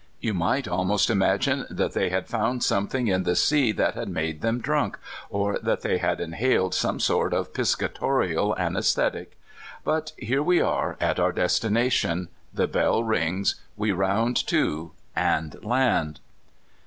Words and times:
^ 0.23 0.27
ou 0.27 0.33
might 0.33 0.67
almost 0.67 1.11
imagine 1.11 1.63
that 1.69 1.93
they 1.93 2.09
had 2.09 2.27
found 2.27 2.63
some 2.63 2.87
h.ng 2.91 3.07
m 3.13 3.21
the 3.21 3.35
sea 3.35 3.71
tluU 3.71 3.93
had 3.93 4.09
made 4.09 4.41
them 4.41 4.57
drunk 4.59 4.97
or 5.29 5.59
that 5.61 5.81
they 5.81 5.99
had 5.99 6.19
inhaled 6.19 6.75
«ome 6.83 6.99
sort 6.99 7.35
of 7.35 7.53
piscatonal 7.53 8.57
ancestheUc 8.57 9.27
But 9.83 10.13
here 10.17 10.41
we 10.41 10.59
are 10.59 10.97
at 10.99 11.19
our 11.19 11.31
destination, 11.31 12.29
ihe 12.59 12.71
bell 12.71 13.03
rin<>s, 13.03 13.53
we 13.77 13.91
round 13.91 14.37
to, 14.47 14.89
and 15.15 15.63
land. 15.63 16.19